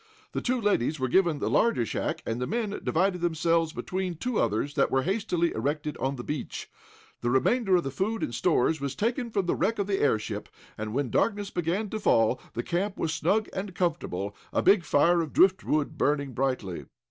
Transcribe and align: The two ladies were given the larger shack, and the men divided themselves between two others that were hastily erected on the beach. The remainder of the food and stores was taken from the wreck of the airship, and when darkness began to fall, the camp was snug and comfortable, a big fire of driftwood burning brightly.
The 0.31 0.41
two 0.41 0.59
ladies 0.59 0.99
were 0.99 1.07
given 1.07 1.37
the 1.37 1.47
larger 1.47 1.85
shack, 1.85 2.23
and 2.25 2.41
the 2.41 2.47
men 2.47 2.79
divided 2.83 3.21
themselves 3.21 3.71
between 3.71 4.15
two 4.15 4.39
others 4.39 4.73
that 4.73 4.89
were 4.89 5.03
hastily 5.03 5.51
erected 5.53 5.95
on 5.97 6.15
the 6.15 6.23
beach. 6.23 6.71
The 7.21 7.29
remainder 7.29 7.75
of 7.75 7.83
the 7.83 7.91
food 7.91 8.23
and 8.23 8.33
stores 8.33 8.81
was 8.81 8.95
taken 8.95 9.29
from 9.29 9.45
the 9.45 9.53
wreck 9.53 9.77
of 9.77 9.85
the 9.85 9.99
airship, 10.01 10.49
and 10.75 10.91
when 10.95 11.11
darkness 11.11 11.51
began 11.51 11.91
to 11.91 11.99
fall, 11.99 12.41
the 12.53 12.63
camp 12.63 12.97
was 12.97 13.13
snug 13.13 13.47
and 13.53 13.75
comfortable, 13.75 14.35
a 14.51 14.63
big 14.63 14.83
fire 14.85 15.21
of 15.21 15.33
driftwood 15.33 15.99
burning 15.99 16.33
brightly. 16.33 16.85